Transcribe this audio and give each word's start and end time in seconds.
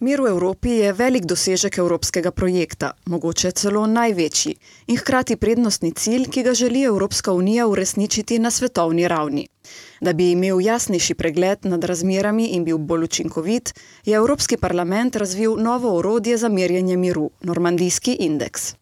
Mir 0.00 0.20
v 0.22 0.30
Evropi 0.30 0.70
je 0.78 0.92
velik 0.92 1.24
dosežek 1.26 1.78
evropskega 1.82 2.30
projekta, 2.30 2.92
mogoče 3.10 3.50
celo 3.50 3.80
največji 3.90 4.52
in 4.86 4.96
hkrati 4.96 5.36
prednostni 5.36 5.90
cilj, 5.90 6.28
ki 6.30 6.44
ga 6.46 6.52
želi 6.54 6.84
Evropska 6.86 7.32
unija 7.32 7.66
uresničiti 7.66 8.38
na 8.38 8.50
svetovni 8.50 9.08
ravni. 9.08 9.48
Da 10.00 10.12
bi 10.12 10.30
imel 10.30 10.60
jasnejši 10.60 11.14
pregled 11.14 11.66
nad 11.66 11.84
razmerami 11.84 12.46
in 12.54 12.64
bil 12.64 12.78
bolj 12.78 13.04
učinkovit, 13.04 13.72
je 14.04 14.14
Evropski 14.14 14.56
parlament 14.56 15.16
razvil 15.16 15.56
novo 15.56 15.96
orodje 15.98 16.36
za 16.36 16.48
merjenje 16.48 16.96
miru, 16.96 17.30
normandijski 17.40 18.16
indeks. 18.20 18.74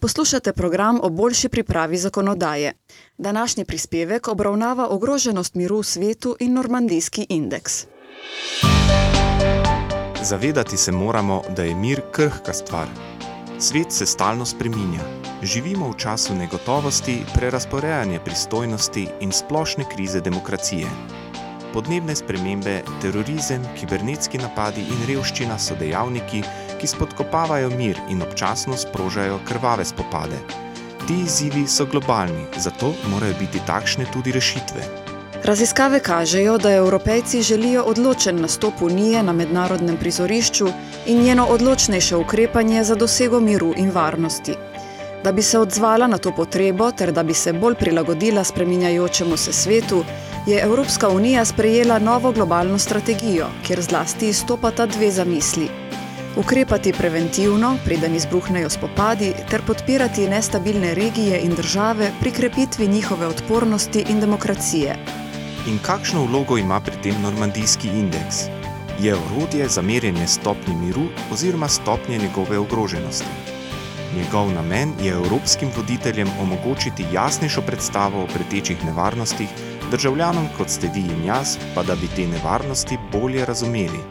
Poslušate 0.00 0.52
program 0.52 1.00
o 1.02 1.08
boljši 1.08 1.48
pripravi 1.48 1.96
zakonodaje. 1.96 2.72
Današnji 3.18 3.64
prispevek 3.64 4.28
obravnava 4.28 4.88
ogroženost 4.88 5.54
miru 5.54 5.80
v 5.80 5.84
svetu 5.84 6.36
in 6.40 6.52
normandijski 6.52 7.26
indeks. 7.28 7.86
Zavedati 10.24 10.76
se 10.76 10.92
moramo, 10.92 11.42
da 11.56 11.62
je 11.62 11.74
mir 11.74 12.00
krhka 12.12 12.52
stvar. 12.52 12.86
Svet 13.58 13.92
se 13.92 14.06
stalno 14.06 14.46
spreminja. 14.46 15.00
Živimo 15.42 15.90
v 15.90 15.96
času 15.98 16.34
negotovosti, 16.34 17.24
prerasporejanja 17.34 18.20
pristojnosti 18.20 19.08
in 19.20 19.32
splošne 19.32 19.84
krize 19.94 20.20
demokracije. 20.20 20.86
Podnebne 21.72 22.16
spremembe, 22.16 22.82
terorizem, 23.02 23.64
kibernetski 23.80 24.38
napadi 24.38 24.80
in 24.80 25.06
revščina 25.08 25.58
so 25.58 25.74
dejavniki, 25.74 26.42
ki 26.78 26.86
spodkopavajo 26.86 27.70
mir 27.70 27.98
in 28.08 28.22
občasno 28.22 28.76
sprožajo 28.76 29.40
krvave 29.48 29.84
spopade. 29.84 30.38
Ti 31.06 31.14
izzivi 31.24 31.66
so 31.66 31.86
globalni, 31.86 32.46
zato 32.56 32.94
morajo 33.10 33.34
biti 33.40 33.58
takšne 33.66 34.06
tudi 34.12 34.32
rešitve. 34.32 35.11
Raziskave 35.44 36.00
kažejo, 36.00 36.58
da 36.58 36.70
evropejci 36.70 37.42
želijo 37.42 37.82
odločen 37.82 38.40
nastop 38.40 38.82
Unije 38.82 39.22
na 39.22 39.32
mednarodnem 39.32 39.96
prizorišču 39.96 40.68
in 41.06 41.22
njeno 41.22 41.46
odločnejše 41.46 42.16
ukrepanje 42.16 42.84
za 42.84 42.94
dosego 42.94 43.40
miru 43.40 43.72
in 43.76 43.90
varnosti. 43.90 44.54
Da 45.24 45.32
bi 45.32 45.42
se 45.42 45.58
odzvala 45.58 46.06
na 46.06 46.18
to 46.18 46.32
potrebo 46.32 46.92
ter 46.92 47.12
da 47.12 47.22
bi 47.22 47.34
se 47.34 47.52
bolj 47.52 47.74
prilagodila 47.74 48.44
spreminjajočemu 48.44 49.36
se 49.36 49.52
svetu, 49.52 50.04
je 50.46 50.62
Evropska 50.62 51.08
unija 51.08 51.44
sprejela 51.44 51.98
novo 51.98 52.32
globalno 52.32 52.78
strategijo, 52.78 53.46
kjer 53.66 53.82
zlasti 53.82 54.28
izstopata 54.28 54.86
dve 54.86 55.10
zamisli. 55.10 55.68
Ukrepati 56.36 56.92
preventivno, 56.92 57.76
preden 57.84 58.14
izbruhnejo 58.14 58.70
spopadi, 58.70 59.34
ter 59.50 59.62
podpirati 59.66 60.28
nestabilne 60.28 60.94
regije 60.94 61.40
in 61.40 61.54
države 61.54 62.12
pri 62.20 62.30
krepitvi 62.30 62.88
njihove 62.88 63.26
odpornosti 63.26 64.04
in 64.08 64.20
demokracije. 64.20 65.21
In 65.62 65.78
kakšno 65.78 66.24
vlogo 66.26 66.56
ima 66.58 66.80
pri 66.80 66.96
tem 67.02 67.20
normandijski 67.22 67.88
indeks? 67.88 68.36
Je 69.00 69.14
orodje 69.14 69.68
za 69.68 69.82
merjenje 69.82 70.26
stopnje 70.26 70.74
miru 70.74 71.04
oziroma 71.32 71.68
stopnje 71.68 72.18
njegove 72.18 72.58
ogroženosti. 72.58 73.30
Njegov 74.16 74.50
namen 74.50 74.92
je 75.02 75.12
evropskim 75.12 75.70
voditeljem 75.76 76.28
omogočiti 76.40 77.06
jasnejšo 77.12 77.62
predstavo 77.62 78.22
o 78.22 78.26
pretečih 78.26 78.84
nevarnostih, 78.84 79.48
državljanom 79.90 80.48
kot 80.58 80.68
ste 80.68 80.90
vi 80.94 81.00
in 81.00 81.24
jaz, 81.26 81.56
pa 81.74 81.82
da 81.82 81.94
bi 81.94 82.10
te 82.16 82.26
nevarnosti 82.26 82.98
bolje 83.12 83.44
razumeli. 83.44 84.02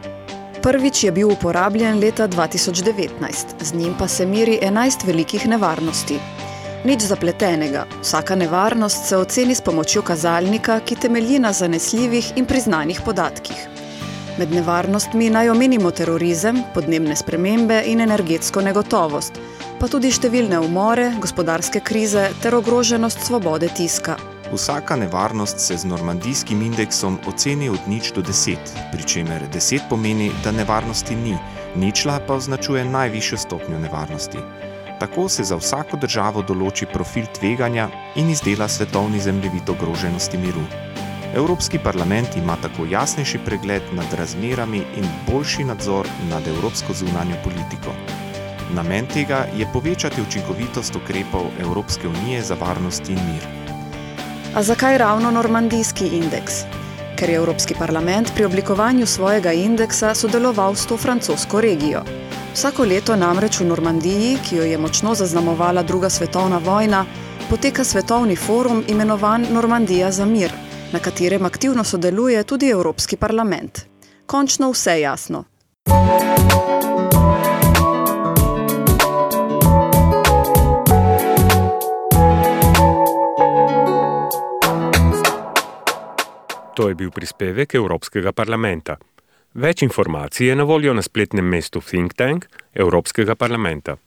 Prvič 0.61 1.03
je 1.03 1.11
bil 1.11 1.31
uporabljen 1.31 1.99
leta 1.99 2.27
2019, 2.27 3.59
z 3.61 3.73
njim 3.73 3.93
pa 3.99 4.07
se 4.07 4.25
meri 4.25 4.59
11 4.63 5.05
velikih 5.05 5.47
nevarnosti. 5.47 6.19
Nič 6.81 7.05
zapletenega, 7.05 7.85
vsaka 8.01 8.35
nevarnost 8.35 9.05
se 9.05 9.17
oceni 9.17 9.55
s 9.55 9.61
pomočjo 9.61 10.01
kazalnika, 10.01 10.79
ki 10.81 10.95
temelji 10.95 11.37
na 11.39 11.53
zanesljivih 11.53 12.31
in 12.35 12.45
priznanih 12.49 13.01
podatkih. 13.05 13.67
Med 14.39 14.49
nevarnostmi 14.49 15.29
naj 15.29 15.51
omenimo 15.53 15.91
terorizem, 15.91 16.63
podnebne 16.73 17.15
spremembe 17.15 17.83
in 17.85 18.01
energetsko 18.01 18.63
negotovost, 18.65 19.37
pa 19.77 19.89
tudi 19.93 20.09
številne 20.09 20.57
umore, 20.65 21.11
gospodarske 21.21 21.83
krize 21.85 22.31
ter 22.41 22.57
ogroženost 22.57 23.27
svobode 23.29 23.69
tiska. 23.77 24.17
Vsaka 24.49 24.97
nevarnost 24.97 25.61
se 25.61 25.77
z 25.77 25.85
normandijskim 25.85 26.65
indeksom 26.65 27.19
oceni 27.29 27.69
od 27.69 27.85
nič 27.85 28.09
do 28.17 28.25
deset, 28.25 28.73
pri 28.89 29.05
čemer 29.05 29.45
deset 29.53 29.85
pomeni, 29.89 30.31
da 30.41 30.49
nevarnosti 30.49 31.13
ni, 31.15 31.37
ničla 31.77 32.17
pa 32.25 32.41
označuje 32.41 32.89
najvišjo 32.89 33.37
stopnjo 33.37 33.85
nevarnosti. 33.85 34.41
Tako 35.01 35.29
se 35.29 35.43
za 35.43 35.55
vsako 35.57 35.97
državo 35.97 36.43
določi 36.45 36.85
profil 36.85 37.25
tveganja 37.33 37.87
in 38.21 38.27
izdela 38.29 38.67
svetovni 38.69 39.19
zemljevid 39.19 39.69
ogroženosti 39.73 40.37
miru. 40.37 40.61
Evropski 41.33 41.79
parlament 41.81 42.37
ima 42.37 42.53
tako 42.61 42.85
jasnejši 42.91 43.39
pregled 43.45 43.87
nad 43.97 44.13
razmerami 44.13 44.83
in 45.01 45.07
boljši 45.25 45.63
nadzor 45.63 46.09
nad 46.29 46.47
evropsko 46.47 46.93
zunanjo 46.93 47.39
politiko. 47.43 47.95
Namen 48.77 49.09
tega 49.09 49.47
je 49.57 49.65
povečati 49.73 50.21
učinkovitost 50.21 50.95
ukrepov 50.95 51.49
Evropske 51.59 52.07
unije 52.07 52.43
za 52.51 52.55
varnost 52.61 53.09
in 53.09 53.17
mir. 53.25 53.47
A 54.55 54.63
zakaj 54.63 54.97
ravno 54.97 55.31
normandijski 55.31 56.11
indeks? 56.21 56.61
Ker 57.17 57.29
je 57.29 57.41
Evropski 57.41 57.73
parlament 57.73 58.35
pri 58.35 58.45
oblikovanju 58.45 59.05
svojega 59.05 59.51
indeksa 59.51 60.13
sodeloval 60.15 60.75
s 60.75 60.85
to 60.85 60.97
francosko 60.97 61.61
regijo. 61.61 62.05
Vsako 62.51 62.83
leto 62.83 63.15
namreč 63.15 63.61
v 63.61 63.65
Normandiji, 63.71 64.35
ki 64.43 64.55
jo 64.55 64.63
je 64.67 64.77
močno 64.77 65.13
zaznamovala 65.15 65.83
druga 65.83 66.09
svetovna 66.09 66.57
vojna, 66.57 67.05
poteka 67.49 67.83
svetovni 67.83 68.35
forum 68.35 68.83
imenovan 68.87 69.47
Normandija 69.51 70.11
za 70.11 70.25
mir, 70.25 70.51
na 70.91 70.99
katerem 70.99 71.45
aktivno 71.45 71.83
sodeluje 71.83 72.43
tudi 72.43 72.69
Evropski 72.69 73.15
parlament. 73.17 73.79
Končno 74.25 74.71
vse 74.71 74.99
jasno. 74.99 75.43
To 86.75 86.89
je 86.89 86.95
bil 86.95 87.11
prispevek 87.11 87.75
Evropskega 87.75 88.31
parlamenta. 88.31 88.97
Več 89.53 89.81
informacij 89.81 90.45
je 90.47 90.55
na 90.55 90.63
voljo 90.63 90.93
na 90.93 91.01
spletnem 91.01 91.45
mestu 91.45 91.81
Think 91.81 92.13
Tank 92.13 92.45
Evropskega 92.71 93.35
parlamenta. 93.35 93.97